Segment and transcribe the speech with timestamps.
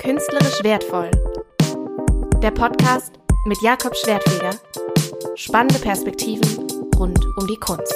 [0.00, 1.10] Künstlerisch wertvoll.
[2.42, 4.58] Der Podcast mit Jakob Schwertfeger.
[5.36, 7.94] Spannende Perspektiven rund um die Kunst.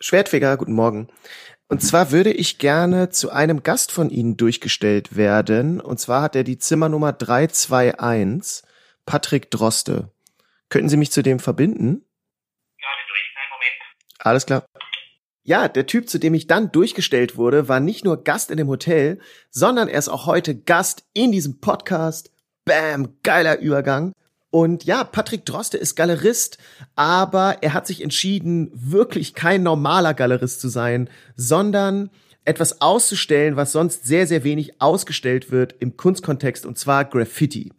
[0.00, 1.08] Schwertfeger, guten Morgen.
[1.68, 5.82] Und zwar würde ich gerne zu einem Gast von Ihnen durchgestellt werden.
[5.82, 8.66] Und zwar hat er die Zimmernummer 321,
[9.04, 10.10] Patrick Droste.
[10.70, 12.06] Könnten Sie mich zu dem verbinden?
[12.78, 13.34] Ja, durch.
[13.36, 14.18] Einen Moment.
[14.20, 14.64] Alles klar.
[15.48, 18.68] Ja, der Typ, zu dem ich dann durchgestellt wurde, war nicht nur Gast in dem
[18.68, 22.30] Hotel, sondern er ist auch heute Gast in diesem Podcast.
[22.66, 24.12] Bam, geiler Übergang.
[24.50, 26.58] Und ja, Patrick Droste ist Galerist,
[26.96, 32.10] aber er hat sich entschieden, wirklich kein normaler Galerist zu sein, sondern
[32.44, 37.72] etwas auszustellen, was sonst sehr, sehr wenig ausgestellt wird im Kunstkontext, und zwar Graffiti.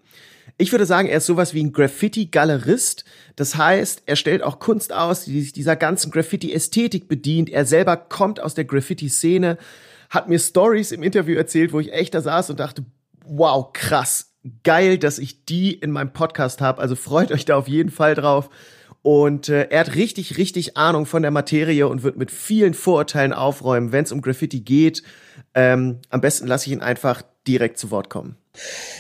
[0.62, 3.06] Ich würde sagen, er ist sowas wie ein Graffiti-Galerist.
[3.38, 7.50] Das heißt, er stellt auch Kunst aus, die sich dieser ganzen Graffiti-Ästhetik bedient.
[7.50, 9.58] Er selber kommt aus der Graffiti-Szene,
[10.10, 12.84] hat mir Stories im Interview erzählt, wo ich echt da saß und dachte,
[13.24, 16.82] wow, krass, geil, dass ich die in meinem Podcast habe.
[16.82, 18.50] Also freut euch da auf jeden Fall drauf.
[19.02, 23.32] Und äh, er hat richtig, richtig Ahnung von der Materie und wird mit vielen Vorurteilen
[23.32, 25.04] aufräumen, wenn es um Graffiti geht.
[25.54, 28.36] Ähm, am besten lasse ich ihn einfach direkt zu Wort kommen.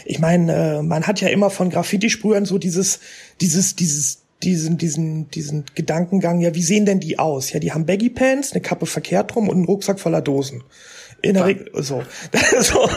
[0.05, 2.99] Ich meine, äh, man hat ja immer von Graffiti-Sprühern so dieses,
[3.41, 7.51] dieses, dieses, diesen, diesen, diesen Gedankengang, ja, wie sehen denn die aus?
[7.51, 10.63] Ja, die haben Baggy Pants, eine Kappe verkehrt rum und einen Rucksack voller Dosen.
[11.21, 12.03] In der Regel, so.
[12.61, 12.89] so.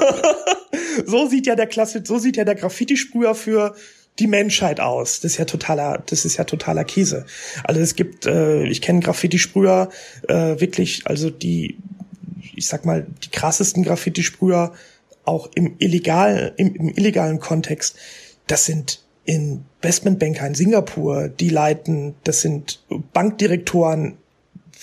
[1.07, 3.75] so sieht ja der Klasse, so sieht ja der Graffiti-Sprüher für
[4.19, 5.21] die Menschheit aus.
[5.21, 7.27] Das ist ja totaler, das ist ja totaler Käse.
[7.65, 9.89] Also es gibt, äh, ich kenne Graffiti-Sprüher
[10.29, 11.79] äh, wirklich, also die,
[12.55, 14.73] ich sag mal, die krassesten Graffiti-Sprüher
[15.25, 17.97] auch im illegal, im, im illegalen Kontext,
[18.47, 24.19] das sind Investmentbanker in Singapur, die leiten, das sind Bankdirektoren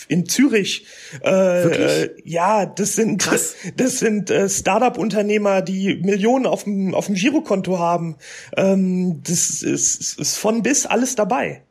[0.08, 0.86] in Zürich.
[1.26, 3.56] Äh, ja, das sind Krass.
[3.76, 8.16] das sind äh, Startup-Unternehmer, die Millionen auf dem auf dem Girokonto haben.
[8.56, 11.64] Ähm, das ist, ist von bis alles dabei.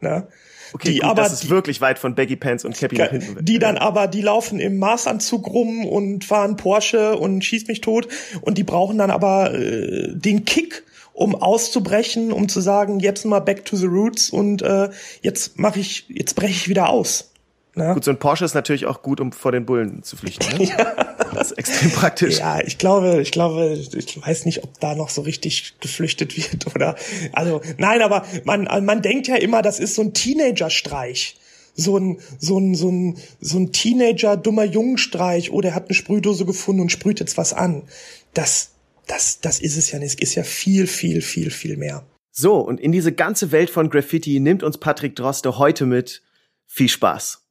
[0.00, 0.26] Ne?
[0.72, 3.10] Okay, die gut, aber, das ist die, wirklich weit von Baggy Pants und Cappy nach
[3.10, 3.44] hinten.
[3.44, 8.08] Die dann aber, die laufen im Maßanzug rum und fahren Porsche und schießt mich tot
[8.40, 13.40] und die brauchen dann aber äh, den Kick, um auszubrechen, um zu sagen, jetzt mal
[13.40, 14.90] back to the roots und äh,
[15.22, 17.30] jetzt mache ich, jetzt breche ich wieder aus.
[17.78, 17.92] Na?
[17.92, 20.56] Gut, so ein Porsche ist natürlich auch gut, um vor den Bullen zu flüchten.
[20.56, 20.64] Ne?
[20.78, 21.14] ja.
[21.34, 22.38] Das ist extrem praktisch.
[22.38, 26.66] Ja, ich glaube, ich glaube, ich weiß nicht, ob da noch so richtig geflüchtet wird
[26.74, 26.96] oder,
[27.32, 31.36] also, nein, aber man, man denkt ja immer, das ist so ein Teenager-Streich
[31.78, 35.94] so ein, so ein, so ein, so ein Teenager dummer Jungenstreich, oh, der hat eine
[35.94, 37.82] Sprühdose gefunden und sprüht jetzt was an.
[38.32, 38.70] Das,
[39.06, 40.14] das, das ist es ja nicht.
[40.22, 42.06] Es ist ja viel, viel, viel, viel mehr.
[42.32, 46.22] So, und in diese ganze Welt von Graffiti nimmt uns Patrick Droste heute mit.
[46.66, 47.45] Viel Spaß.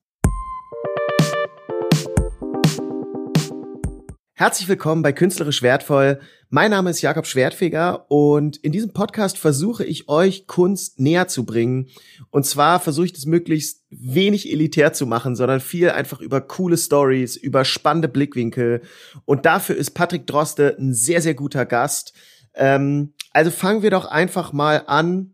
[4.38, 6.20] Herzlich willkommen bei Künstlerisch Wertvoll.
[6.50, 11.46] Mein Name ist Jakob Schwertfeger und in diesem Podcast versuche ich euch Kunst näher zu
[11.46, 11.88] bringen.
[12.32, 16.78] Und zwar versuche ich das möglichst wenig elitär zu machen, sondern viel einfach über coole
[16.78, 18.82] Stories, über spannende Blickwinkel.
[19.24, 22.12] Und dafür ist Patrick Droste ein sehr, sehr guter Gast.
[22.56, 25.32] Ähm, also fangen wir doch einfach mal an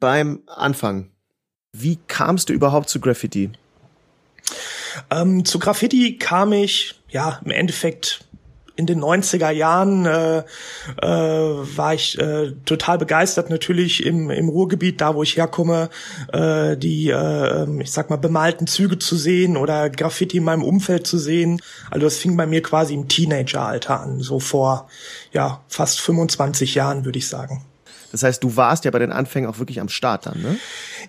[0.00, 1.10] beim Anfang.
[1.74, 3.50] Wie kamst du überhaupt zu Graffiti?
[5.10, 8.24] Ähm, zu Graffiti kam ich, ja, im Endeffekt
[8.74, 15.00] in den 90er Jahren äh, äh, war ich äh, total begeistert natürlich im, im Ruhrgebiet,
[15.00, 15.90] da wo ich herkomme,
[16.32, 21.06] äh, die, äh, ich sag mal, bemalten Züge zu sehen oder Graffiti in meinem Umfeld
[21.06, 21.60] zu sehen.
[21.90, 24.88] Also das fing bei mir quasi im Teenageralter an, so vor
[25.32, 27.66] ja fast 25 Jahren, würde ich sagen.
[28.10, 30.58] Das heißt, du warst ja bei den Anfängen auch wirklich am Start dann, ne?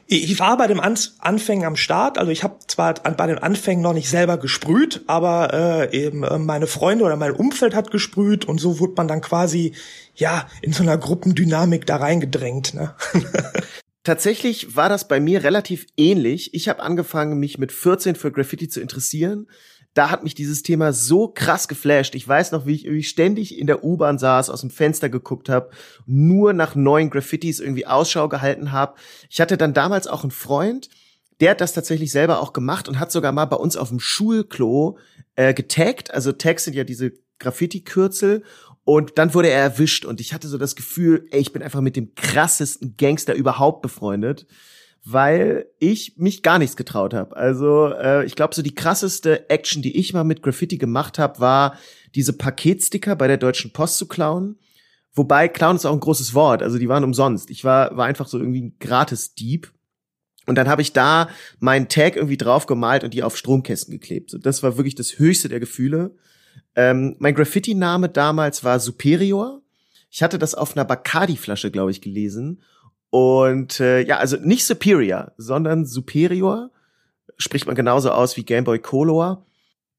[0.05, 2.17] Ich war bei dem Anfängen am Start.
[2.17, 5.53] Also ich habe zwar bei den Anfängen noch nicht selber gesprüht, aber
[5.91, 9.21] äh, eben äh, meine Freunde oder mein Umfeld hat gesprüht und so wurde man dann
[9.21, 9.73] quasi
[10.15, 12.73] ja in so einer Gruppendynamik da reingedrängt.
[12.73, 12.93] Ne?
[14.03, 16.53] Tatsächlich war das bei mir relativ ähnlich.
[16.53, 19.47] Ich habe angefangen, mich mit 14 für Graffiti zu interessieren
[19.93, 22.15] da hat mich dieses Thema so krass geflasht.
[22.15, 25.49] Ich weiß noch, wie ich irgendwie ständig in der U-Bahn saß, aus dem Fenster geguckt
[25.49, 25.69] habe,
[26.05, 28.95] nur nach neuen Graffitis irgendwie Ausschau gehalten habe.
[29.29, 30.89] Ich hatte dann damals auch einen Freund,
[31.39, 33.99] der hat das tatsächlich selber auch gemacht und hat sogar mal bei uns auf dem
[33.99, 34.97] Schulklo
[35.35, 36.11] äh, getaggt.
[36.13, 38.43] Also Tags sind ja diese Graffiti-Kürzel.
[38.85, 41.79] Und dann wurde er erwischt und ich hatte so das Gefühl, ey, ich bin einfach
[41.79, 44.45] mit dem krassesten Gangster überhaupt befreundet
[45.05, 47.35] weil ich mich gar nichts getraut habe.
[47.35, 51.39] Also äh, ich glaube, so die krasseste Action, die ich mal mit Graffiti gemacht habe,
[51.39, 51.77] war
[52.15, 54.57] diese Paketsticker bei der Deutschen Post zu klauen.
[55.13, 57.51] Wobei klauen ist auch ein großes Wort, also die waren umsonst.
[57.51, 59.71] Ich war war einfach so irgendwie ein Gratis-Dieb.
[60.45, 61.29] Und dann habe ich da
[61.59, 64.29] meinen Tag irgendwie drauf gemalt und die auf Stromkästen geklebt.
[64.31, 66.15] So, das war wirklich das höchste der Gefühle.
[66.75, 69.61] Ähm, mein Graffiti-Name damals war Superior.
[70.09, 72.61] Ich hatte das auf einer Bacardi-Flasche, glaube ich, gelesen.
[73.13, 76.71] Und äh, ja, also nicht Superior, sondern Superior.
[77.37, 79.45] Spricht man genauso aus wie Game Boy Color.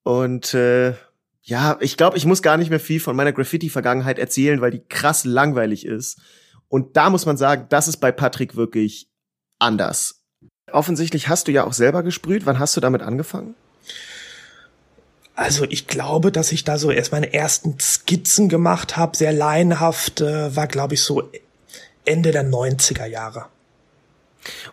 [0.02, 0.94] Und äh,
[1.42, 4.82] ja, ich glaube, ich muss gar nicht mehr viel von meiner Graffiti-Vergangenheit erzählen, weil die
[4.88, 6.20] krass langweilig ist.
[6.66, 9.08] Und da muss man sagen, das ist bei Patrick wirklich
[9.60, 10.24] anders.
[10.72, 12.46] Offensichtlich hast du ja auch selber gesprüht.
[12.46, 13.54] Wann hast du damit angefangen?
[15.36, 20.20] Also ich glaube, dass ich da so erst meine ersten Skizzen gemacht habe, sehr laienhaft,
[20.20, 21.30] äh, war glaube ich so
[22.04, 23.46] Ende der 90er Jahre.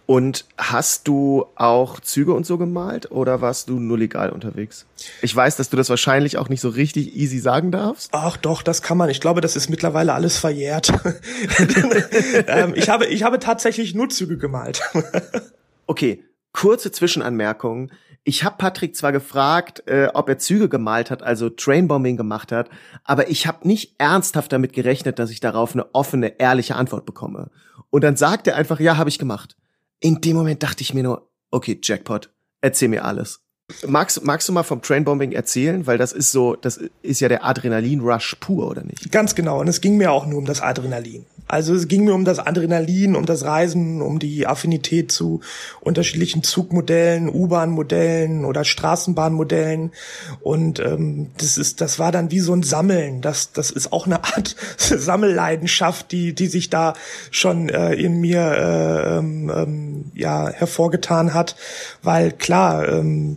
[0.05, 4.85] Und hast du auch Züge und so gemalt oder warst du nur legal unterwegs?
[5.21, 8.09] Ich weiß, dass du das wahrscheinlich auch nicht so richtig easy sagen darfst.
[8.13, 9.09] Ach doch, das kann man.
[9.09, 10.91] Ich glaube, das ist mittlerweile alles verjährt.
[12.47, 14.81] ähm, ich habe, ich habe tatsächlich nur Züge gemalt.
[15.87, 17.91] okay, kurze Zwischenanmerkung.
[18.23, 22.69] Ich habe Patrick zwar gefragt, äh, ob er Züge gemalt hat, also Trainbombing gemacht hat,
[23.03, 27.49] aber ich habe nicht ernsthaft damit gerechnet, dass ich darauf eine offene, ehrliche Antwort bekomme.
[27.89, 29.57] Und dann sagt er einfach, ja, habe ich gemacht.
[29.99, 32.31] In dem Moment dachte ich mir nur, okay, Jackpot,
[32.61, 33.41] erzähl mir alles.
[33.87, 35.87] Magst, magst du mal vom Trainbombing erzählen?
[35.87, 39.11] Weil das ist so, das ist ja der Adrenalin-Rush pur, oder nicht?
[39.11, 39.59] Ganz genau.
[39.59, 41.25] Und es ging mir auch nur um das Adrenalin.
[41.51, 45.41] Also es ging mir um das Adrenalin, um das Reisen, um die Affinität zu
[45.81, 49.91] unterschiedlichen Zugmodellen, U-Bahn-Modellen oder Straßenbahnmodellen.
[50.39, 53.19] Und ähm, das ist, das war dann wie so ein Sammeln.
[53.19, 56.93] Das, das ist auch eine Art Sammelleidenschaft, die, die sich da
[57.31, 61.57] schon äh, in mir äh, ähm, ähm, ja hervorgetan hat.
[62.01, 63.35] Weil klar, ähm,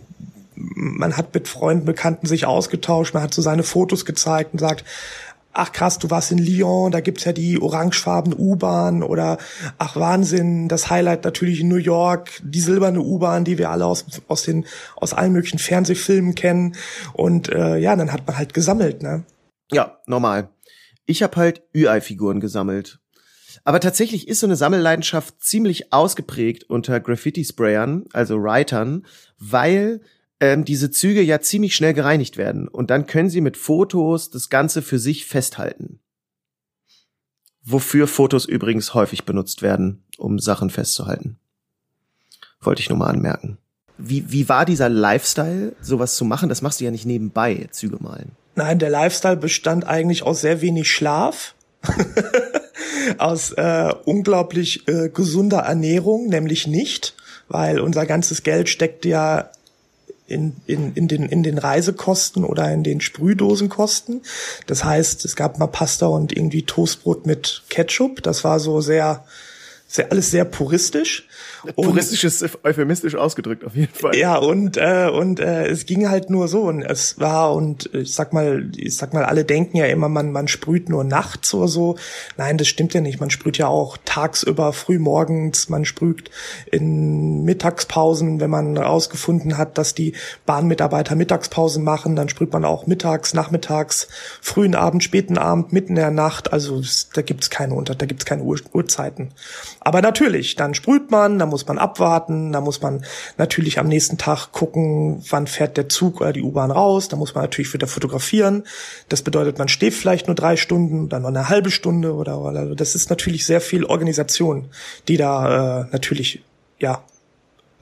[0.74, 4.84] man hat mit Freunden, Bekannten sich ausgetauscht, man hat so seine Fotos gezeigt und sagt,
[5.54, 9.38] ach krass, du warst in Lyon, da gibt's ja die orangefarbene U-Bahn oder
[9.78, 14.04] ach Wahnsinn, das Highlight natürlich in New York, die silberne U-Bahn, die wir alle aus,
[14.28, 14.66] aus den
[14.96, 16.74] aus allen möglichen Fernsehfilmen kennen
[17.12, 19.24] und äh, ja, dann hat man halt gesammelt, ne?
[19.70, 20.48] Ja, normal.
[21.06, 22.98] Ich habe halt Ü-Ei-Figuren gesammelt.
[23.62, 29.06] Aber tatsächlich ist so eine Sammelleidenschaft ziemlich ausgeprägt unter Graffiti-Sprayern, also Writern,
[29.38, 30.00] weil
[30.44, 34.50] ähm, diese Züge ja ziemlich schnell gereinigt werden und dann können sie mit Fotos das
[34.50, 36.00] Ganze für sich festhalten.
[37.62, 41.38] Wofür Fotos übrigens häufig benutzt werden, um Sachen festzuhalten.
[42.60, 43.56] Wollte ich nur mal anmerken.
[43.96, 46.50] Wie, wie war dieser Lifestyle, sowas zu machen?
[46.50, 48.32] Das machst du ja nicht nebenbei, Züge malen.
[48.54, 51.54] Nein, der Lifestyle bestand eigentlich aus sehr wenig Schlaf.
[53.18, 57.14] aus äh, unglaublich äh, gesunder Ernährung, nämlich nicht,
[57.48, 59.50] weil unser ganzes Geld steckt ja
[60.26, 64.22] in, in, in, den, in den Reisekosten oder in den Sprühdosenkosten.
[64.66, 68.22] Das heißt, es gab mal Pasta und irgendwie Toastbrot mit Ketchup.
[68.22, 69.24] Das war so sehr,
[69.86, 71.28] sehr alles sehr puristisch.
[71.76, 74.16] Puristisch ist euphemistisch ausgedrückt, auf jeden Fall.
[74.16, 76.62] Ja, und, äh, und äh, es ging halt nur so.
[76.62, 80.32] Und es war, und ich sag mal, ich sag mal, alle denken ja immer, man,
[80.32, 81.96] man sprüht nur nachts oder so.
[82.36, 83.20] Nein, das stimmt ja nicht.
[83.20, 86.30] Man sprüht ja auch tagsüber, früh morgens, man sprüht
[86.70, 90.14] in Mittagspausen, wenn man rausgefunden hat, dass die
[90.46, 94.08] Bahnmitarbeiter Mittagspausen machen, dann sprüht man auch mittags, nachmittags,
[94.40, 96.52] frühen Abend, späten Abend, mitten in der Nacht.
[96.52, 96.82] Also
[97.14, 99.30] da gibt's keine Unter, da gibt's keine Uhr, Uhrzeiten.
[99.84, 103.04] Aber natürlich, dann sprüht man, dann muss man abwarten, da muss man
[103.36, 107.34] natürlich am nächsten Tag gucken, wann fährt der Zug oder die U-Bahn raus, da muss
[107.34, 108.64] man natürlich wieder fotografieren.
[109.10, 112.74] Das bedeutet, man steht vielleicht nur drei Stunden, dann noch eine halbe Stunde oder, oder
[112.74, 114.70] das ist natürlich sehr viel Organisation,
[115.06, 116.42] die da äh, natürlich
[116.78, 117.04] ja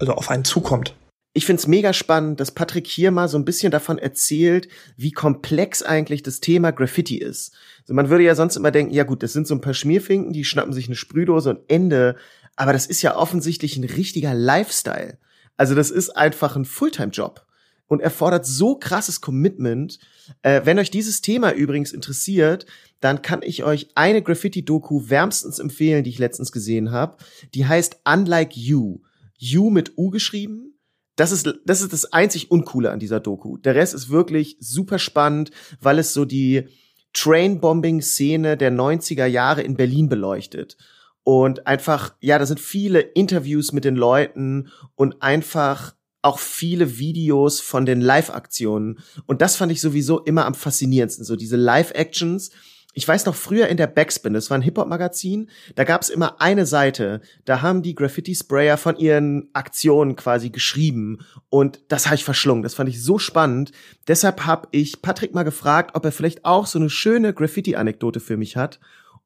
[0.01, 0.95] also auf einen zukommt
[1.35, 5.83] ich find's mega spannend, dass Patrick hier mal so ein bisschen davon erzählt, wie komplex
[5.83, 7.55] eigentlich das Thema Graffiti ist.
[7.83, 10.33] Also man würde ja sonst immer denken, ja gut, das sind so ein paar Schmierfinken,
[10.33, 12.17] die schnappen sich eine Sprühdose und Ende.
[12.55, 15.19] Aber das ist ja offensichtlich ein richtiger Lifestyle.
[15.57, 17.47] Also das ist einfach ein Fulltime-Job
[17.87, 19.99] und erfordert so krasses Commitment.
[20.43, 22.67] Äh, wenn euch dieses Thema übrigens interessiert,
[23.01, 27.17] dann kann ich euch eine Graffiti-Doku wärmstens empfehlen, die ich letztens gesehen habe.
[27.55, 29.01] Die heißt Unlike You.
[29.39, 30.72] You mit U geschrieben
[31.17, 33.59] das ist, das ist das einzig Uncoole an dieser Doku.
[33.59, 35.51] Der Rest ist wirklich super spannend,
[35.81, 36.69] weil es so die
[37.13, 40.77] Train-Bombing-Szene der 90er Jahre in Berlin beleuchtet.
[41.25, 47.61] Und einfach, ja, da sind viele Interviews mit den Leuten und einfach auch viele Videos
[47.61, 49.01] von den Live-Aktionen.
[49.27, 51.25] Und das fand ich sowieso immer am faszinierendsten.
[51.25, 52.51] So diese Live-Actions,
[52.95, 56.41] ich weiß noch früher in der Backspin, das war ein Hip-Hop-Magazin, da gab es immer
[56.41, 62.25] eine Seite, da haben die Graffiti-Sprayer von ihren Aktionen quasi geschrieben und das habe ich
[62.25, 62.63] verschlungen.
[62.63, 63.73] Das fand ich so spannend.
[64.09, 68.37] Deshalb habe ich Patrick mal gefragt, ob er vielleicht auch so eine schöne Graffiti-Anekdote für
[68.37, 68.79] mich hat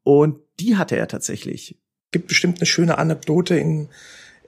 [0.05, 1.77] und die hatte er tatsächlich.
[2.13, 3.89] Gibt bestimmt eine schöne Anekdote in,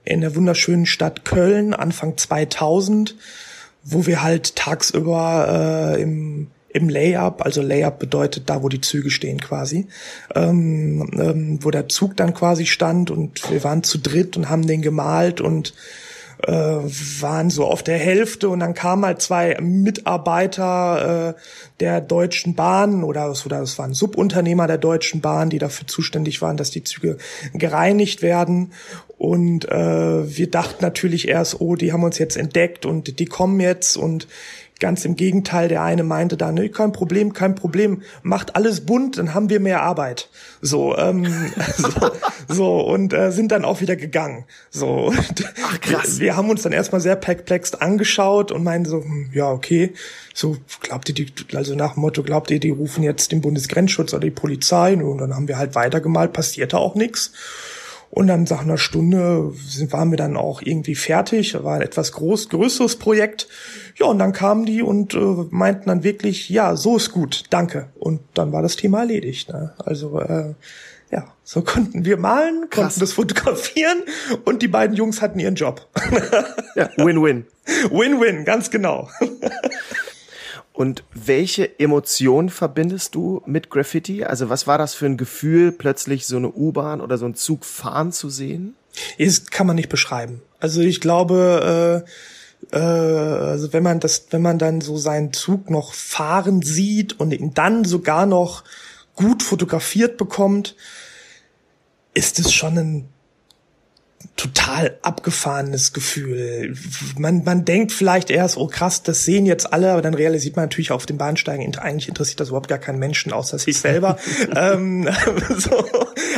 [0.05, 3.15] in der wunderschönen Stadt Köln, Anfang 2000,
[3.83, 9.09] wo wir halt tagsüber äh, im im Layup, also Layup bedeutet da, wo die Züge
[9.09, 9.87] stehen quasi,
[10.35, 14.67] ähm, ähm, wo der Zug dann quasi stand und wir waren zu dritt und haben
[14.67, 15.73] den gemalt und
[16.47, 21.41] äh, waren so auf der Hälfte und dann kamen halt zwei Mitarbeiter äh,
[21.79, 26.55] der Deutschen Bahn oder, oder es waren Subunternehmer der Deutschen Bahn, die dafür zuständig waren,
[26.55, 27.17] dass die Züge
[27.53, 28.71] gereinigt werden.
[29.17, 33.59] Und äh, wir dachten natürlich erst, oh, die haben uns jetzt entdeckt und die kommen
[33.59, 34.27] jetzt und
[34.79, 39.17] Ganz im Gegenteil, der eine meinte da, ne, kein Problem, kein Problem, macht alles bunt,
[39.17, 40.29] dann haben wir mehr Arbeit.
[40.61, 41.25] So, ähm,
[41.77, 42.11] so,
[42.47, 44.45] so und äh, sind dann auch wieder gegangen.
[44.69, 45.13] So,
[45.63, 46.19] Ach, krass.
[46.19, 49.93] Wir haben uns dann erstmal sehr perplex angeschaut und meinen so, hm, ja, okay,
[50.33, 54.13] so glaubt ihr die, also nach dem Motto, glaubt ihr, die rufen jetzt den Bundesgrenzschutz
[54.13, 54.95] oder die Polizei?
[54.95, 57.33] Und dann haben wir halt weitergemalt, passierte auch nichts.
[58.11, 61.53] Und dann nach einer Stunde sind, waren wir dann auch irgendwie fertig.
[61.63, 63.47] War ein etwas groß, größeres Projekt.
[63.97, 67.89] Ja, und dann kamen die und äh, meinten dann wirklich, ja, so ist gut, danke.
[67.99, 69.49] Und dann war das Thema erledigt.
[69.49, 69.73] Ne?
[69.77, 70.53] Also äh,
[71.11, 72.85] ja, so konnten wir malen, Krass.
[72.85, 74.03] konnten das fotografieren
[74.45, 75.87] und die beiden Jungs hatten ihren Job.
[76.75, 77.45] ja, Win-win.
[77.91, 79.09] Win-win, ganz genau.
[80.79, 84.23] Und welche Emotion verbindest du mit Graffiti?
[84.23, 87.65] Also was war das für ein Gefühl, plötzlich so eine U-Bahn oder so einen Zug
[87.65, 88.75] fahren zu sehen?
[89.17, 90.41] Das kann man nicht beschreiben.
[90.61, 92.05] Also ich glaube,
[92.71, 97.19] äh, äh, also wenn man das, wenn man dann so seinen Zug noch fahren sieht
[97.19, 98.63] und ihn dann sogar noch
[99.15, 100.77] gut fotografiert bekommt,
[102.13, 103.09] ist es schon ein
[104.35, 106.73] total abgefahrenes Gefühl.
[107.17, 110.65] Man, man denkt vielleicht erst, oh krass, das sehen jetzt alle, aber dann realisiert man
[110.65, 114.17] natürlich auf den Bahnsteigen, eigentlich interessiert das überhaupt gar keinen Menschen außer sich selber.
[114.55, 115.09] ähm,
[115.57, 115.85] so,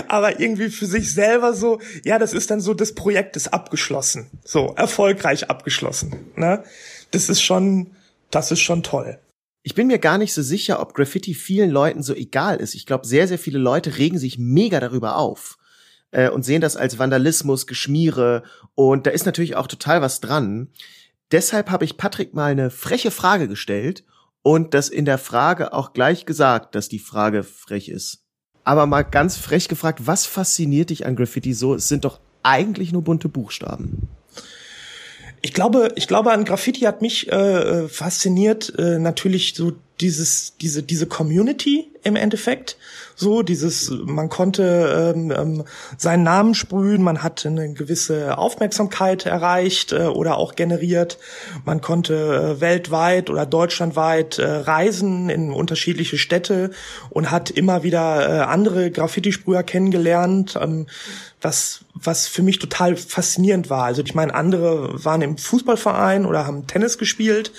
[0.07, 4.29] aber irgendwie für sich selber so, ja, das ist dann so, das Projekt ist abgeschlossen.
[4.43, 6.15] So, erfolgreich abgeschlossen.
[6.35, 6.63] Ne?
[7.11, 7.91] Das ist schon,
[8.31, 9.19] das ist schon toll.
[9.63, 12.73] Ich bin mir gar nicht so sicher, ob Graffiti vielen Leuten so egal ist.
[12.73, 15.59] Ich glaube, sehr, sehr viele Leute regen sich mega darüber auf
[16.11, 18.43] äh, und sehen das als Vandalismus, Geschmiere
[18.75, 20.69] und da ist natürlich auch total was dran.
[21.31, 24.03] Deshalb habe ich Patrick mal eine freche Frage gestellt
[24.43, 28.23] und das in der Frage auch gleich gesagt, dass die Frage frech ist.
[28.63, 31.73] Aber mal ganz frech gefragt, was fasziniert dich an Graffiti so?
[31.73, 34.09] Es sind doch eigentlich nur bunte Buchstaben.
[35.41, 40.83] Ich glaube, ich glaube, an Graffiti hat mich äh, fasziniert äh, natürlich so dieses, diese,
[40.83, 42.77] diese Community im Endeffekt.
[43.15, 45.63] So, dieses, man konnte ähm, ähm,
[45.97, 51.19] seinen Namen sprühen, man hat eine gewisse Aufmerksamkeit erreicht äh, oder auch generiert.
[51.63, 56.71] Man konnte äh, weltweit oder deutschlandweit äh, reisen in unterschiedliche Städte
[57.11, 60.57] und hat immer wieder äh, andere Graffiti-Sprüher kennengelernt.
[60.59, 60.87] Ähm,
[61.43, 63.85] was, was für mich total faszinierend war.
[63.85, 67.51] Also ich meine, andere waren im Fußballverein oder haben Tennis gespielt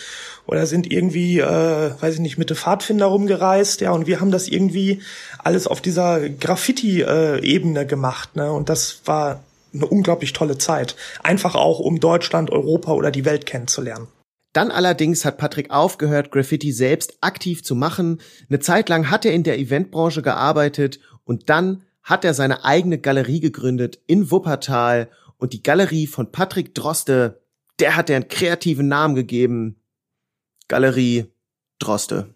[0.47, 4.31] oder sind irgendwie, äh, weiß ich nicht, mit der Pfadfinder rumgereist, ja, und wir haben
[4.31, 5.01] das irgendwie
[5.39, 9.45] alles auf dieser Graffiti-Ebene gemacht, ne, und das war
[9.75, 10.97] eine unglaublich tolle Zeit.
[11.23, 14.09] Einfach auch, um Deutschland, Europa oder die Welt kennenzulernen.
[14.53, 18.21] Dann allerdings hat Patrick aufgehört, Graffiti selbst aktiv zu machen.
[18.51, 22.99] Eine Zeit lang hat er in der Eventbranche gearbeitet und dann hat er seine eigene
[22.99, 25.09] Galerie gegründet in Wuppertal
[25.39, 27.41] und die Galerie von Patrick Droste,
[27.79, 29.82] der hat er einen kreativen Namen gegeben.
[30.73, 31.27] Galerie
[31.79, 32.29] Droste.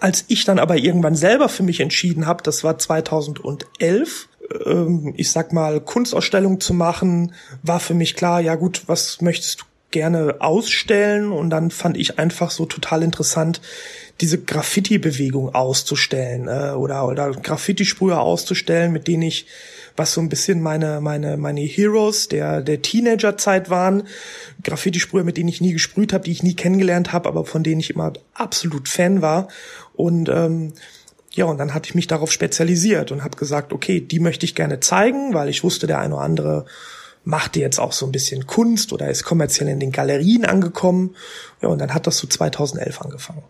[0.00, 4.28] Als ich dann aber irgendwann selber für mich entschieden habe, das war 2011,
[4.66, 9.60] ähm, ich sag mal, Kunstausstellung zu machen, war für mich klar, ja gut, was möchtest
[9.60, 11.30] du gerne ausstellen?
[11.30, 13.60] Und dann fand ich einfach so total interessant,
[14.20, 19.46] diese Graffiti-Bewegung auszustellen äh, oder, oder Graffiti-Sprüher auszustellen, mit denen ich
[19.96, 24.04] was so ein bisschen meine meine meine Heroes der der Teenagerzeit waren,
[24.62, 27.80] Graffiti-Sprüher, mit denen ich nie gesprüht habe, die ich nie kennengelernt habe, aber von denen
[27.80, 29.48] ich immer absolut Fan war
[29.94, 30.72] und ähm,
[31.32, 34.56] ja, und dann hatte ich mich darauf spezialisiert und habe gesagt, okay, die möchte ich
[34.56, 36.66] gerne zeigen, weil ich wusste, der eine oder andere
[37.24, 41.14] machte jetzt auch so ein bisschen Kunst oder ist kommerziell in den Galerien angekommen.
[41.62, 43.42] Ja, und dann hat das so 2011 angefangen.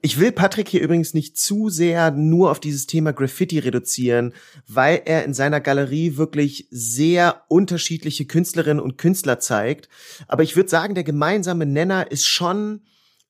[0.00, 4.34] Ich will Patrick hier übrigens nicht zu sehr nur auf dieses Thema Graffiti reduzieren,
[4.66, 9.88] weil er in seiner Galerie wirklich sehr unterschiedliche Künstlerinnen und Künstler zeigt.
[10.28, 12.82] Aber ich würde sagen, der gemeinsame Nenner ist schon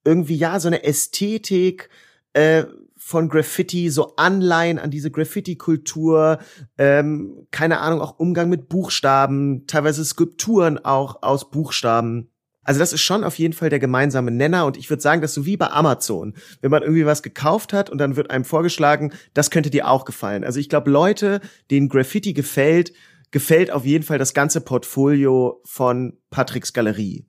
[0.04, 1.90] irgendwie ja so eine Ästhetik
[2.32, 2.64] äh,
[2.96, 6.38] von Graffiti, so Anleihen an diese Graffiti-Kultur,
[6.78, 12.31] ähm, keine Ahnung, auch Umgang mit Buchstaben, teilweise Skulpturen auch aus Buchstaben.
[12.64, 15.34] Also das ist schon auf jeden Fall der gemeinsame Nenner und ich würde sagen, dass
[15.34, 19.12] so wie bei Amazon, wenn man irgendwie was gekauft hat und dann wird einem vorgeschlagen,
[19.34, 20.44] das könnte dir auch gefallen.
[20.44, 21.40] Also ich glaube, Leute,
[21.70, 22.92] denen Graffiti gefällt,
[23.30, 27.26] gefällt auf jeden Fall das ganze Portfolio von Patricks Galerie.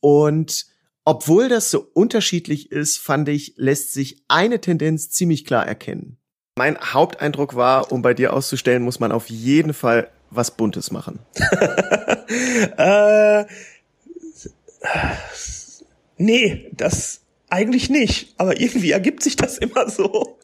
[0.00, 0.66] Und
[1.08, 6.18] Obwohl das so unterschiedlich ist, fand ich, lässt sich eine Tendenz ziemlich klar erkennen.
[6.58, 11.20] Mein Haupteindruck war, um bei dir auszustellen, muss man auf jeden Fall was Buntes machen.
[12.76, 13.44] äh,
[16.16, 18.34] nee, das eigentlich nicht.
[18.38, 20.38] Aber irgendwie ergibt sich das immer so.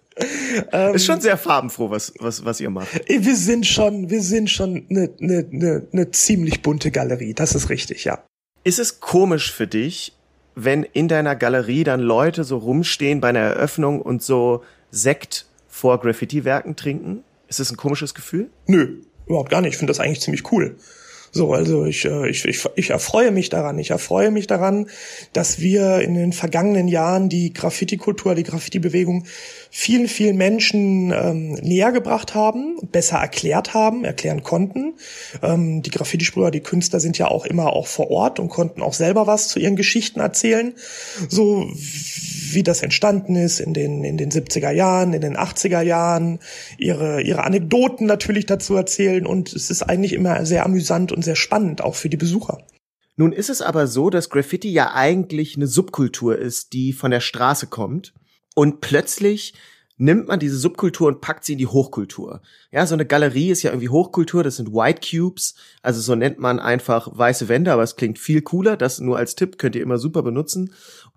[0.72, 2.88] Ähm, ist schon sehr farbenfroh, was, was, was ihr macht.
[3.08, 7.34] Wir sind schon, wir sind schon eine ne, ne, ne ziemlich bunte Galerie.
[7.34, 8.22] Das ist richtig, ja.
[8.64, 10.14] Ist es komisch für dich,
[10.54, 15.98] wenn in deiner Galerie dann Leute so rumstehen bei einer Eröffnung und so Sekt vor
[16.00, 17.24] Graffiti-Werken trinken?
[17.48, 18.50] Ist das ein komisches Gefühl?
[18.66, 19.72] Nö, überhaupt gar nicht.
[19.72, 20.76] Ich finde das eigentlich ziemlich cool.
[21.34, 23.78] So, also ich, äh, ich, ich, ich erfreue mich daran.
[23.78, 24.90] Ich erfreue mich daran,
[25.32, 29.24] dass wir in den vergangenen Jahren die Graffiti-Kultur, die Graffiti-Bewegung
[29.74, 34.96] vielen, vielen Menschen ähm, näher gebracht haben, besser erklärt haben, erklären konnten.
[35.42, 38.92] Ähm, die Graffiti-Sprüher, die Künstler sind ja auch immer auch vor Ort und konnten auch
[38.92, 40.74] selber was zu ihren Geschichten erzählen.
[41.30, 41.70] So
[42.52, 46.40] wie das entstanden ist in den, in den 70er Jahren, in den 80er Jahren,
[46.76, 51.36] ihre, ihre Anekdoten natürlich dazu erzählen und es ist eigentlich immer sehr amüsant und sehr
[51.36, 52.58] spannend, auch für die Besucher.
[53.16, 57.20] Nun ist es aber so, dass Graffiti ja eigentlich eine Subkultur ist, die von der
[57.20, 58.12] Straße kommt
[58.54, 59.54] und plötzlich
[59.98, 62.40] nimmt man diese Subkultur und packt sie in die Hochkultur.
[62.72, 66.38] Ja, so eine Galerie ist ja irgendwie Hochkultur, das sind White Cubes, also so nennt
[66.38, 69.82] man einfach weiße Wände, aber es klingt viel cooler, das nur als Tipp könnt ihr
[69.82, 70.74] immer super benutzen.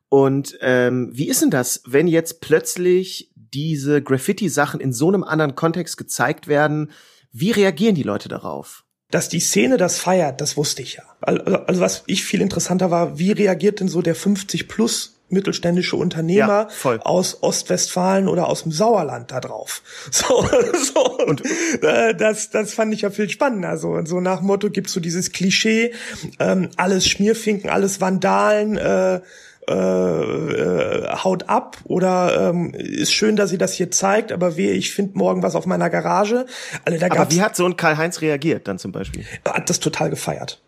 [0.09, 5.55] Und ähm, wie ist denn das, wenn jetzt plötzlich diese Graffiti-Sachen in so einem anderen
[5.55, 6.91] Kontext gezeigt werden?
[7.31, 8.85] Wie reagieren die Leute darauf?
[9.09, 11.03] Dass die Szene das feiert, das wusste ich ja.
[11.21, 15.95] Also, also was ich viel interessanter war, wie reagiert denn so der 50 plus mittelständische
[15.95, 19.81] Unternehmer ja, aus Ostwestfalen oder aus dem Sauerland da drauf.
[20.11, 20.47] So,
[20.93, 21.41] so und
[21.83, 23.77] äh, das, das fand ich ja viel spannender.
[23.77, 25.93] So, und so nach Motto gibt's so dieses Klischee,
[26.39, 29.19] ähm, alles Schmierfinken, alles Vandalen, äh,
[29.67, 34.73] äh, äh, haut ab oder ähm, ist schön, dass sie das hier zeigt, aber wehe,
[34.73, 36.45] ich finde morgen was auf meiner Garage.
[36.83, 39.25] Also, da aber wie hat so ein Karl-Heinz reagiert dann zum Beispiel?
[39.43, 40.61] Hat das total gefeiert.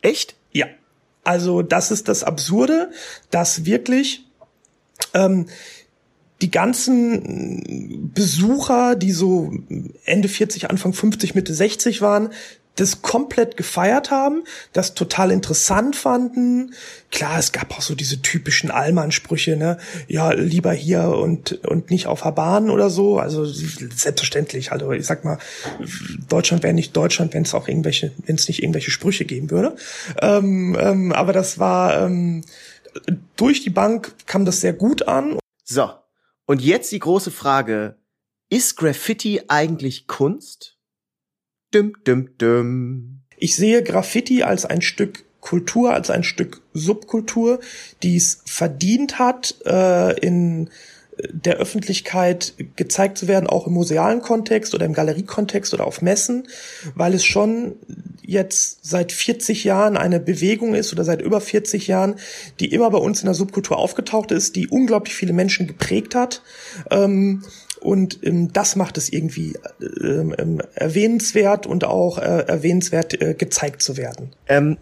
[0.00, 0.34] Echt?
[0.50, 0.66] Ja.
[1.24, 2.90] Also das ist das Absurde,
[3.30, 4.26] dass wirklich
[5.14, 5.46] ähm,
[6.40, 9.52] die ganzen Besucher, die so
[10.04, 12.30] Ende 40, Anfang 50, Mitte 60 waren,
[12.76, 16.74] das komplett gefeiert haben, das total interessant fanden.
[17.10, 19.78] Klar, es gab auch so diese typischen Allmann-Sprüche, ne?
[20.08, 23.18] Ja, lieber hier und, und nicht auf der Bahn oder so.
[23.18, 24.72] Also selbstverständlich.
[24.72, 25.38] Also ich sag mal,
[26.28, 29.76] Deutschland wäre nicht Deutschland, wenn es auch irgendwelche, wenn es nicht irgendwelche Sprüche geben würde.
[30.20, 32.42] Ähm, ähm, aber das war ähm,
[33.36, 35.38] durch die Bank kam das sehr gut an.
[35.64, 35.90] So,
[36.46, 37.96] und jetzt die große Frage:
[38.48, 40.71] Ist Graffiti eigentlich Kunst?
[41.72, 43.20] Düm, düm, düm.
[43.36, 47.60] Ich sehe Graffiti als ein Stück Kultur, als ein Stück Subkultur,
[48.02, 50.70] die es verdient hat, äh, in
[51.18, 56.48] der Öffentlichkeit gezeigt zu werden, auch im musealen Kontext oder im Galeriekontext oder auf Messen,
[56.94, 57.76] weil es schon
[58.22, 62.14] jetzt seit 40 Jahren eine Bewegung ist oder seit über 40 Jahren,
[62.60, 66.42] die immer bei uns in der Subkultur aufgetaucht ist, die unglaublich viele Menschen geprägt hat.
[66.90, 67.44] Ähm,
[67.80, 69.54] und ähm, das macht es irgendwie
[70.00, 74.30] ähm, ähm, erwähnenswert und auch äh, erwähnenswert äh, gezeigt zu werden.
[74.46, 74.78] Ähm,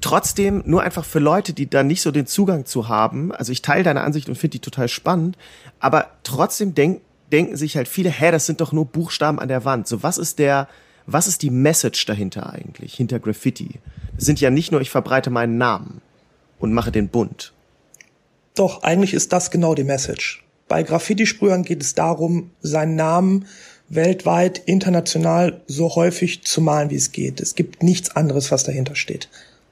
[0.00, 3.62] trotzdem, nur einfach für Leute, die da nicht so den Zugang zu haben, also ich
[3.62, 5.36] teile deine Ansicht und finde die total spannend,
[5.80, 7.00] aber trotzdem denk,
[7.32, 9.88] denken sich halt viele, hä, das sind doch nur Buchstaben an der Wand.
[9.88, 10.68] So, was ist der,
[11.06, 13.80] was ist die Message dahinter eigentlich, hinter Graffiti?
[14.16, 16.00] Das sind ja nicht nur, ich verbreite meinen Namen
[16.58, 17.52] und mache den bunt.
[18.54, 20.44] Doch, eigentlich ist das genau die Message.
[20.68, 23.46] Bei Graffiti-Sprühern geht es darum, seinen Namen
[23.88, 27.40] weltweit, international so häufig zu malen, wie es geht.
[27.40, 29.28] Es gibt nichts anderes, was dahinter steht.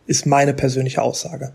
[0.06, 1.52] Ist meine persönliche Aussage.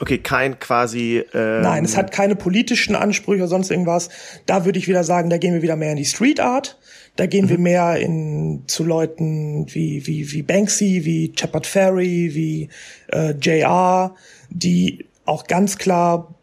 [0.00, 1.22] Okay, kein quasi.
[1.32, 4.08] Ähm Nein, es hat keine politischen Ansprüche oder sonst irgendwas.
[4.46, 6.76] Da würde ich wieder sagen, da gehen wir wieder mehr in die Street Art.
[7.14, 7.50] Da gehen mhm.
[7.50, 12.68] wir mehr in zu Leuten wie wie wie Banksy, wie Shepard Ferry, wie
[13.12, 14.14] äh, JR,
[14.50, 16.34] die auch ganz klar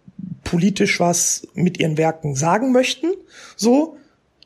[0.45, 3.07] politisch was mit ihren Werken sagen möchten,
[3.55, 3.97] so.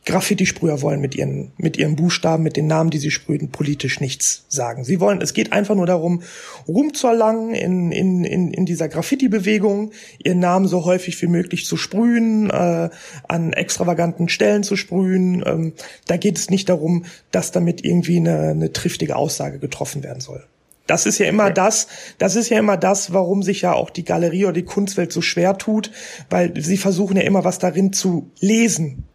[0.06, 4.46] Graffiti-Sprüher wollen mit ihren, mit ihren Buchstaben, mit den Namen, die sie sprühen, politisch nichts
[4.50, 4.84] sagen.
[4.84, 6.24] Sie wollen, es geht einfach nur darum,
[6.68, 11.66] Ruhm zu erlangen in, in, in, in dieser Graffiti-Bewegung, ihren Namen so häufig wie möglich
[11.66, 12.90] zu sprühen, äh,
[13.28, 15.42] an extravaganten Stellen zu sprühen.
[15.46, 15.74] Ähm,
[16.08, 20.44] da geht es nicht darum, dass damit irgendwie eine, eine triftige Aussage getroffen werden soll.
[20.86, 21.54] Das ist ja immer okay.
[21.54, 21.88] das,
[22.18, 25.22] das ist ja immer das, warum sich ja auch die Galerie oder die Kunstwelt so
[25.22, 25.92] schwer tut,
[26.30, 29.06] weil sie versuchen ja immer was darin zu lesen.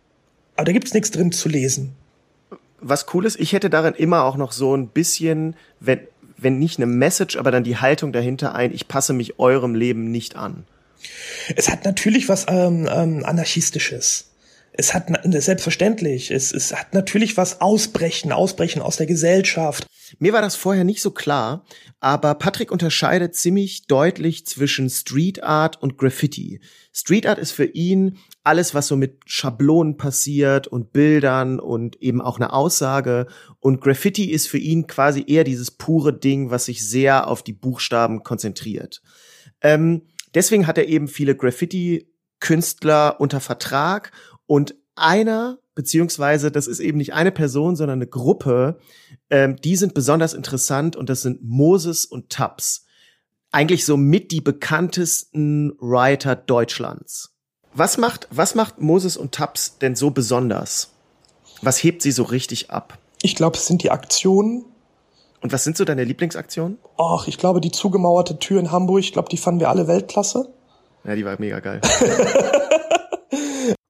[0.59, 1.92] Aber da gibt's nichts drin zu lesen.
[2.81, 6.01] Was cool ist, ich hätte darin immer auch noch so ein bisschen, wenn,
[6.37, 10.11] wenn nicht eine Message, aber dann die Haltung dahinter ein, ich passe mich eurem Leben
[10.11, 10.64] nicht an?
[11.55, 14.28] Es hat natürlich was ähm, ähm, anarchistisches
[14.81, 19.85] es hat selbstverständlich, es, es hat natürlich was Ausbrechen, Ausbrechen aus der Gesellschaft.
[20.21, 21.64] Mir war das vorher nicht so klar,
[21.99, 26.61] aber Patrick unterscheidet ziemlich deutlich zwischen Street Art und Graffiti.
[26.93, 32.21] Street Art ist für ihn alles, was so mit Schablonen passiert und Bildern und eben
[32.21, 33.27] auch eine Aussage.
[33.59, 37.53] Und Graffiti ist für ihn quasi eher dieses pure Ding, was sich sehr auf die
[37.53, 39.03] Buchstaben konzentriert.
[39.61, 40.03] Ähm,
[40.35, 44.12] deswegen hat er eben viele Graffiti-Künstler unter Vertrag
[44.49, 48.79] und einer, beziehungsweise das ist eben nicht eine Person, sondern eine Gruppe,
[49.31, 52.87] ähm, die sind besonders interessant und das sind Moses und Tubbs.
[53.53, 57.35] Eigentlich so mit die bekanntesten Writer Deutschlands.
[57.75, 60.91] Was macht, was macht Moses und Tubbs denn so besonders?
[61.61, 62.99] Was hebt sie so richtig ab?
[63.23, 64.65] Ich glaube, es sind die Aktionen.
[65.41, 66.79] Und was sind so deine Lieblingsaktionen?
[66.97, 70.53] Ach, ich glaube, die zugemauerte Tür in Hamburg, ich glaube, die fanden wir alle Weltklasse.
[71.05, 71.81] Ja, die war mega geil.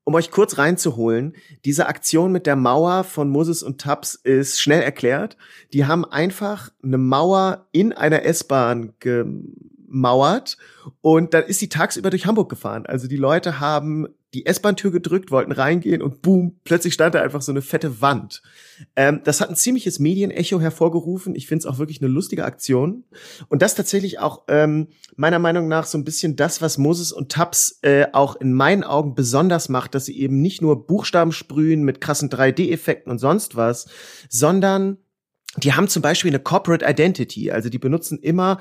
[0.09, 1.35] um euch kurz reinzuholen,
[1.67, 5.37] diese Aktion mit der Mauer von Moses und Tubbs ist schnell erklärt.
[5.75, 10.57] Die haben einfach eine Mauer in einer S-Bahn gemauert
[11.03, 12.87] und dann ist sie tagsüber durch Hamburg gefahren.
[12.87, 17.41] Also die Leute haben die S-Bahn-Tür gedrückt, wollten reingehen und boom, plötzlich stand da einfach
[17.41, 18.43] so eine fette Wand.
[18.95, 21.35] Ähm, das hat ein ziemliches Medienecho hervorgerufen.
[21.35, 23.05] Ich finde es auch wirklich eine lustige Aktion.
[23.49, 27.33] Und das tatsächlich auch ähm, meiner Meinung nach so ein bisschen das, was Moses und
[27.33, 31.83] Tubbs äh, auch in meinen Augen besonders macht, dass sie eben nicht nur Buchstaben sprühen
[31.83, 33.87] mit krassen 3D-Effekten und sonst was,
[34.29, 34.99] sondern
[35.57, 38.59] die haben zum Beispiel eine Corporate Identity, also die benutzen immer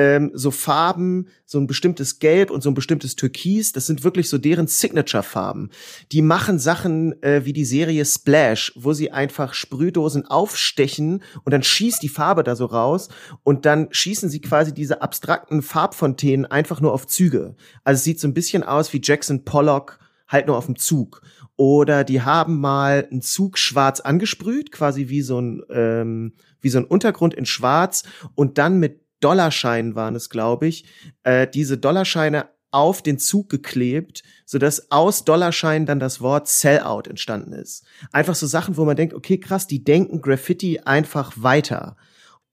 [0.00, 3.72] ähm, so Farben, so ein bestimmtes Gelb und so ein bestimmtes Türkis.
[3.72, 5.68] Das sind wirklich so deren Signature-Farben.
[6.10, 11.62] Die machen Sachen äh, wie die Serie Splash, wo sie einfach Sprühdosen aufstechen und dann
[11.62, 13.10] schießt die Farbe da so raus
[13.42, 17.54] und dann schießen sie quasi diese abstrakten Farbfontänen einfach nur auf Züge.
[17.84, 21.20] Also es sieht so ein bisschen aus wie Jackson Pollock halt nur auf dem Zug.
[21.56, 26.32] Oder die haben mal einen Zug schwarz angesprüht, quasi wie so ein ähm,
[26.62, 30.84] wie so ein Untergrund in Schwarz und dann mit Dollarscheinen waren es, glaube ich,
[31.22, 37.08] äh, diese Dollarscheine auf den Zug geklebt, so dass aus Dollarscheinen dann das Wort Sellout
[37.08, 37.84] entstanden ist.
[38.12, 41.96] Einfach so Sachen, wo man denkt, okay, krass, die denken Graffiti einfach weiter.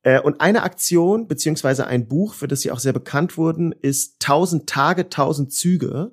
[0.04, 4.16] Äh, und eine Aktion, beziehungsweise ein Buch, für das sie auch sehr bekannt wurden, ist
[4.24, 6.12] 1000 Tage, 1000 Züge.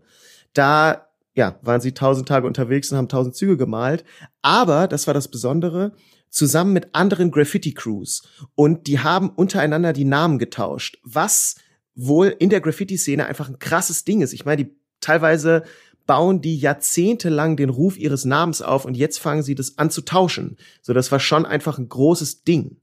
[0.53, 4.05] Da ja, waren sie 1000 Tage unterwegs und haben 1000 Züge gemalt.
[4.43, 5.93] Aber, das war das Besondere,
[6.35, 8.23] zusammen mit anderen Graffiti-Crews.
[8.55, 11.55] Und die haben untereinander die Namen getauscht, was
[11.94, 14.33] wohl in der Graffiti-Szene einfach ein krasses Ding ist.
[14.33, 15.62] Ich meine, die teilweise
[16.07, 20.03] bauen die jahrzehntelang den Ruf ihres Namens auf und jetzt fangen sie das an zu
[20.03, 20.59] tauschen.
[20.83, 22.77] So, das war schon einfach ein großes Ding.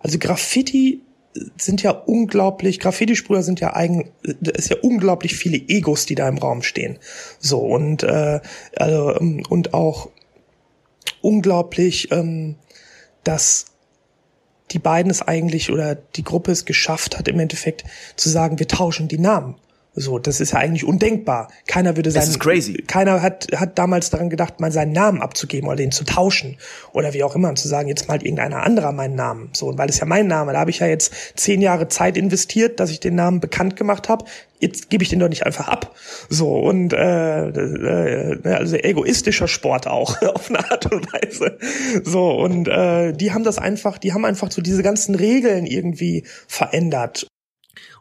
[0.00, 1.02] Also Graffiti
[1.56, 6.38] sind ja unglaublich, Graffiti-Sprüher sind ja eigen, ist ja unglaublich viele Egos, die da im
[6.38, 6.98] Raum stehen.
[7.38, 8.40] So, und, äh,
[8.76, 10.10] also, ähm, und auch
[11.20, 12.56] unglaublich ähm,
[13.24, 13.66] dass
[14.70, 17.84] die beiden es eigentlich oder die Gruppe es geschafft hat, im Endeffekt
[18.16, 19.56] zu sagen, wir tauschen die Namen.
[19.96, 21.48] So, das ist ja eigentlich undenkbar.
[21.68, 22.82] Keiner würde sein, crazy.
[22.86, 26.56] keiner hat, hat damals daran gedacht, mal seinen Namen abzugeben oder den zu tauschen
[26.92, 29.50] oder wie auch immer und zu sagen, jetzt malt irgendeiner anderer meinen Namen.
[29.52, 32.16] So, und weil es ja mein Name, da habe ich ja jetzt zehn Jahre Zeit
[32.16, 34.24] investiert, dass ich den Namen bekannt gemacht habe.
[34.58, 35.94] Jetzt gebe ich den doch nicht einfach ab.
[36.28, 41.58] So, und äh, äh, ne, also egoistischer Sport auch, auf eine Art und Weise.
[42.02, 46.24] So, und äh, die haben das einfach, die haben einfach so diese ganzen Regeln irgendwie
[46.48, 47.28] verändert.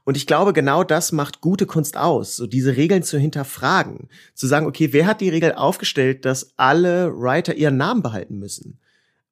[0.06, 4.48] Und ich glaube, genau das macht gute Kunst aus, so diese Regeln zu hinterfragen, zu
[4.48, 8.80] sagen, okay, wer hat die Regel aufgestellt, dass alle Writer ihren Namen behalten müssen?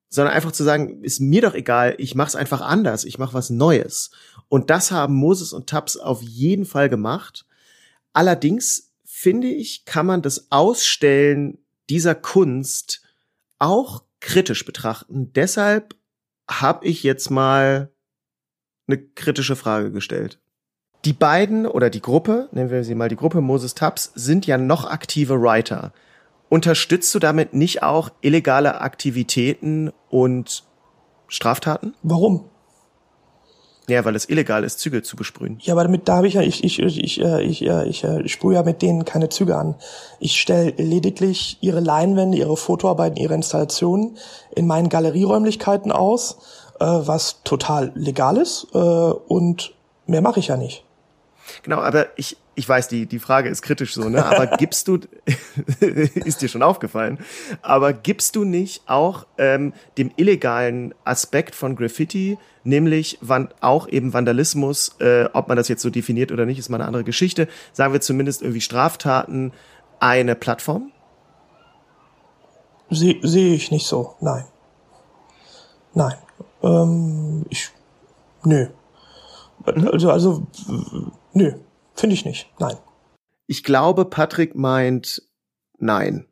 [0.08, 3.50] Sondern einfach zu sagen, ist mir doch egal, ich mach's einfach anders, ich mach was
[3.50, 4.12] Neues.
[4.48, 7.46] Und das haben Moses und Tubbs auf jeden Fall gemacht.
[8.14, 13.02] Allerdings finde ich, kann man das Ausstellen dieser Kunst
[13.60, 15.34] auch kritisch betrachten.
[15.34, 15.96] Deshalb
[16.50, 17.92] habe ich jetzt mal
[18.88, 20.41] eine kritische Frage gestellt.
[21.06, 24.58] Die beiden oder die Gruppe, nennen wir sie mal die Gruppe Moses Tubbs, sind ja
[24.58, 25.94] noch aktive Writer.
[26.50, 30.64] Unterstützt du damit nicht auch illegale Aktivitäten und
[31.28, 31.96] Straftaten?
[32.04, 32.46] Warum?
[33.88, 35.58] Ja, weil es illegal ist, Züge zu besprühen.
[35.62, 38.04] Ja, aber damit da habe ich ja, ich, ich, ich, ich, äh, ich, äh, ich,
[38.04, 39.76] ich sprühe ja mit denen keine Züge an.
[40.20, 44.18] Ich stelle lediglich ihre Leinwände, ihre Fotoarbeiten, ihre Installationen
[44.56, 46.38] in meinen Galerieräumlichkeiten aus,
[46.80, 49.74] äh, was total legal ist, äh, und
[50.06, 50.86] mehr mache ich ja nicht.
[51.64, 54.26] Genau, aber ich, ich weiß, die, die Frage ist kritisch so, ne?
[54.26, 55.00] Aber gibst du,
[55.80, 57.20] ist dir schon aufgefallen,
[57.62, 64.14] aber gibst du nicht auch ähm, dem illegalen Aspekt von Graffiti, nämlich wann, auch eben
[64.14, 67.48] Vandalismus, äh, ob man das jetzt so definiert oder nicht, ist mal eine andere Geschichte,
[67.74, 69.54] sagen wir zumindest irgendwie Straftaten,
[70.00, 70.92] eine Plattform?
[72.90, 74.46] Sehe seh ich nicht so, nein.
[75.94, 76.16] Nein.
[76.62, 77.72] Ähm, ich,
[78.44, 78.68] nö.
[79.64, 80.48] Also, also,
[81.34, 81.54] nö.
[81.96, 82.50] Finde ich nicht.
[82.60, 82.78] Nein.
[83.48, 85.24] Ich glaube, Patrick meint
[85.78, 86.28] nein.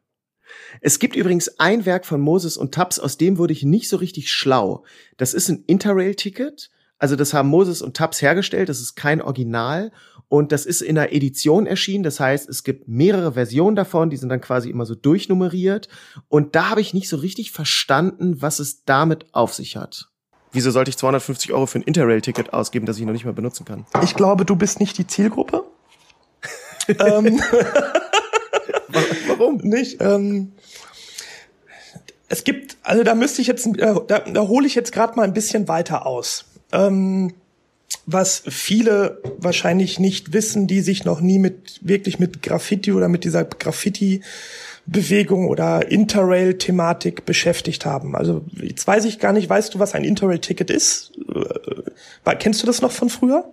[0.81, 3.97] Es gibt übrigens ein Werk von Moses und Taps, aus dem wurde ich nicht so
[3.97, 4.83] richtig schlau.
[5.17, 6.71] Das ist ein Interrail-Ticket.
[6.97, 8.69] Also das haben Moses und Taps hergestellt.
[8.69, 9.91] Das ist kein Original.
[10.27, 12.03] Und das ist in einer Edition erschienen.
[12.03, 14.09] Das heißt, es gibt mehrere Versionen davon.
[14.09, 15.87] Die sind dann quasi immer so durchnummeriert.
[16.27, 20.09] Und da habe ich nicht so richtig verstanden, was es damit auf sich hat.
[20.51, 23.65] Wieso sollte ich 250 Euro für ein Interrail-Ticket ausgeben, das ich noch nicht mehr benutzen
[23.65, 23.85] kann?
[24.03, 25.63] Ich glaube, du bist nicht die Zielgruppe.
[26.87, 27.39] ähm,
[29.27, 29.57] Warum?
[29.57, 30.01] Nicht?
[30.01, 30.53] Ähm,
[32.29, 35.23] es gibt, also da müsste ich jetzt, äh, da, da hole ich jetzt gerade mal
[35.23, 36.45] ein bisschen weiter aus.
[36.71, 37.33] Ähm,
[38.05, 43.23] was viele wahrscheinlich nicht wissen, die sich noch nie mit wirklich mit Graffiti oder mit
[43.23, 44.21] dieser Graffiti
[44.91, 48.15] Bewegung oder Interrail-Thematik beschäftigt haben.
[48.15, 51.11] Also jetzt weiß ich gar nicht, weißt du, was ein Interrail-Ticket ist?
[52.25, 53.45] Äh, kennst du das noch von früher?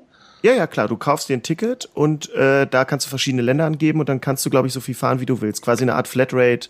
[0.42, 0.88] Ja, ja, klar.
[0.88, 4.20] Du kaufst dir ein Ticket und äh, da kannst du verschiedene Länder angeben und dann
[4.20, 5.62] kannst du, glaube ich, so viel fahren, wie du willst.
[5.62, 6.68] Quasi eine Art Flatrate.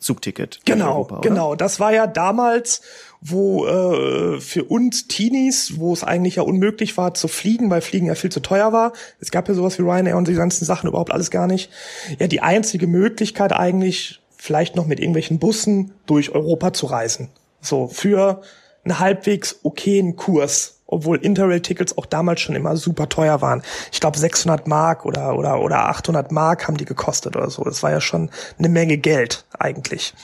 [0.00, 0.60] Zugticket.
[0.64, 1.56] Genau, Europa, genau.
[1.56, 2.82] Das war ja damals,
[3.20, 8.06] wo äh, für uns Teenies, wo es eigentlich ja unmöglich war zu fliegen, weil Fliegen
[8.06, 8.92] ja viel zu teuer war.
[9.20, 11.70] Es gab ja sowas wie Ryanair und die ganzen Sachen überhaupt alles gar nicht.
[12.18, 17.28] Ja, die einzige Möglichkeit eigentlich, vielleicht noch mit irgendwelchen Bussen durch Europa zu reisen.
[17.60, 18.42] So für
[18.84, 23.62] einen halbwegs okayen Kurs obwohl Interrail-Tickets auch damals schon immer super teuer waren.
[23.92, 27.62] Ich glaube 600 Mark oder oder oder 800 Mark haben die gekostet oder so.
[27.62, 30.14] Das war ja schon eine Menge Geld eigentlich.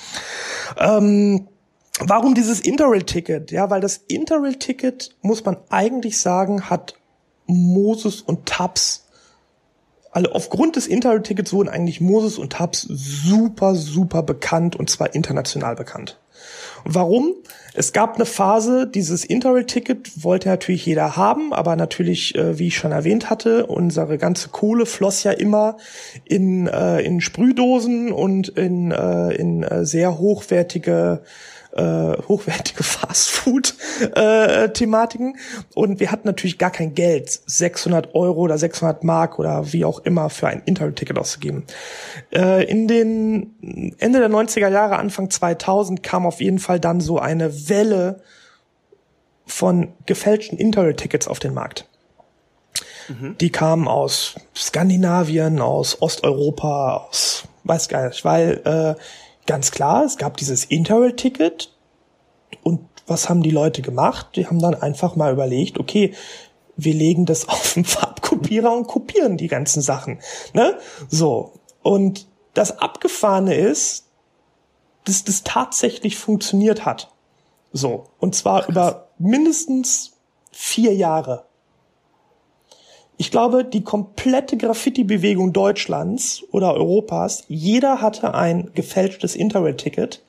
[0.78, 1.46] Ähm,
[2.00, 3.50] warum dieses Interrail-Ticket?
[3.50, 6.94] Ja, weil das Interrail-Ticket muss man eigentlich sagen hat
[7.46, 9.04] Moses und Tabs
[10.14, 15.74] also aufgrund des Interrail-Tickets wurden eigentlich Moses und Tabs super, super bekannt und zwar international
[15.74, 16.20] bekannt.
[16.84, 17.34] Warum?
[17.74, 22.76] Es gab eine Phase, dieses Interrail-Ticket wollte natürlich jeder haben, aber natürlich, äh, wie ich
[22.76, 25.78] schon erwähnt hatte, unsere ganze Kohle floss ja immer
[26.24, 31.22] in, äh, in Sprühdosen und in, äh, in äh, sehr hochwertige
[31.74, 35.34] äh, hochwertige Fastfood-Thematiken.
[35.34, 35.38] Äh,
[35.74, 39.98] und wir hatten natürlich gar kein Geld, 600 Euro oder 600 Mark oder wie auch
[40.00, 41.64] immer für ein Internet-Ticket auszugeben.
[42.32, 47.18] Äh, in den Ende der 90er Jahre, Anfang 2000 kam auf jeden Fall dann so
[47.18, 48.22] eine Welle
[49.46, 51.86] von gefälschten Internet-Tickets auf den Markt.
[53.08, 53.36] Mhm.
[53.38, 58.94] Die kamen aus Skandinavien, aus Osteuropa, aus weiß gar nicht, weil äh,
[59.46, 61.72] ganz klar, es gab dieses Interrail-Ticket
[62.62, 64.28] und was haben die Leute gemacht?
[64.36, 66.14] Die haben dann einfach mal überlegt, okay,
[66.76, 70.20] wir legen das auf den Farbkopierer und kopieren die ganzen Sachen.
[70.52, 70.78] Ne?
[71.08, 71.52] So.
[71.82, 74.06] Und das Abgefahrene ist,
[75.04, 77.12] dass das tatsächlich funktioniert hat.
[77.72, 78.06] So.
[78.18, 78.70] Und zwar Krass.
[78.70, 80.12] über mindestens
[80.50, 81.46] vier Jahre.
[83.16, 90.22] Ich glaube, die komplette Graffiti-Bewegung Deutschlands oder Europas, jeder hatte ein gefälschtes Interrail-Ticket.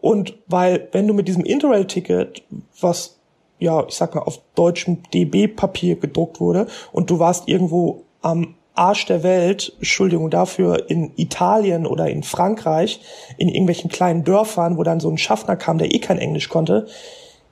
[0.00, 2.42] Und weil, wenn du mit diesem Interrail-Ticket,
[2.80, 3.18] was,
[3.58, 9.06] ja, ich sag mal, auf deutschem DB-Papier gedruckt wurde, und du warst irgendwo am Arsch
[9.06, 13.00] der Welt, Entschuldigung dafür, in Italien oder in Frankreich,
[13.36, 16.86] in irgendwelchen kleinen Dörfern, wo dann so ein Schaffner kam, der eh kein Englisch konnte,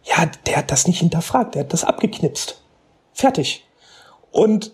[0.05, 2.61] ja, der hat das nicht hinterfragt, der hat das abgeknipst.
[3.13, 3.65] Fertig.
[4.33, 4.73] Und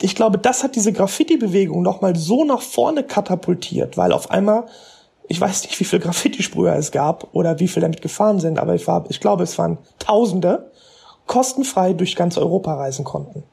[0.00, 4.64] ich glaube, das hat diese Graffiti-Bewegung nochmal so nach vorne katapultiert, weil auf einmal,
[5.28, 8.74] ich weiß nicht, wie viele Graffiti-Sprüher es gab oder wie viele damit gefahren sind, aber
[8.74, 10.72] ich, war, ich glaube, es waren Tausende,
[11.26, 13.44] kostenfrei durch ganz Europa reisen konnten.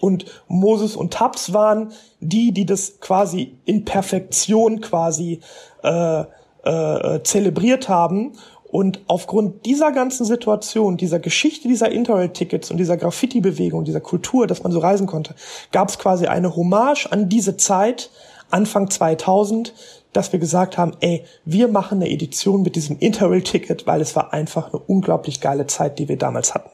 [0.00, 5.40] Und Moses und Tabs waren die, die das quasi in Perfektion quasi
[5.82, 6.24] äh,
[6.64, 8.32] äh, zelebriert haben
[8.72, 14.62] und aufgrund dieser ganzen Situation, dieser Geschichte dieser Interrail-Tickets und dieser Graffiti-Bewegung, dieser Kultur, dass
[14.62, 15.34] man so reisen konnte,
[15.72, 18.08] gab es quasi eine Hommage an diese Zeit,
[18.50, 19.74] Anfang 2000,
[20.14, 24.32] dass wir gesagt haben, ey, wir machen eine Edition mit diesem Interrail-Ticket, weil es war
[24.32, 26.70] einfach eine unglaublich geile Zeit, die wir damals hatten.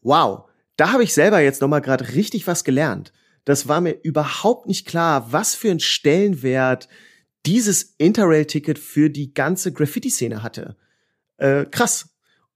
[0.00, 0.44] Wow,
[0.76, 3.12] da habe ich selber jetzt noch mal gerade richtig was gelernt.
[3.44, 6.88] Das war mir überhaupt nicht klar, was für einen Stellenwert
[7.46, 10.76] dieses Interrail-Ticket für die ganze Graffiti-Szene hatte.
[11.42, 12.08] Äh, krass.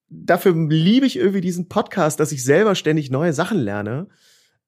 [0.08, 4.06] Dafür liebe ich irgendwie diesen Podcast, dass ich selber ständig neue Sachen lerne.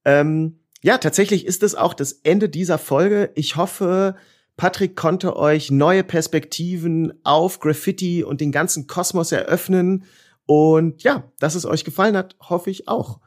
[0.04, 3.30] Ähm, Ja, tatsächlich ist es auch das Ende dieser Folge.
[3.34, 4.16] Ich hoffe,
[4.56, 10.04] Patrick konnte euch neue Perspektiven auf Graffiti und den ganzen Kosmos eröffnen.
[10.46, 13.20] Und ja, dass es euch gefallen hat, hoffe ich auch.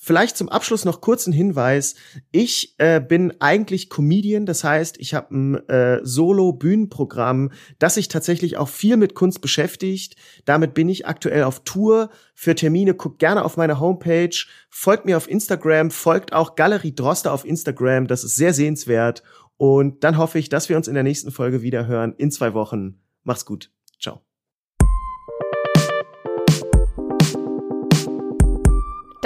[0.00, 1.96] Vielleicht zum Abschluss noch kurzen Hinweis.
[2.30, 8.56] Ich äh, bin eigentlich Comedian, das heißt, ich habe ein äh, Solo-Bühnenprogramm, das sich tatsächlich
[8.58, 10.14] auch viel mit Kunst beschäftigt.
[10.44, 12.10] Damit bin ich aktuell auf Tour.
[12.32, 14.36] Für Termine guckt gerne auf meine Homepage,
[14.70, 19.24] folgt mir auf Instagram, folgt auch Galerie Droste auf Instagram, das ist sehr sehenswert.
[19.56, 22.54] Und dann hoffe ich, dass wir uns in der nächsten Folge wieder hören in zwei
[22.54, 23.00] Wochen.
[23.24, 23.72] Macht's gut.
[24.00, 24.27] Ciao.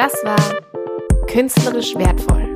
[0.02, 2.51] Das war Künstlerisch wertvoll.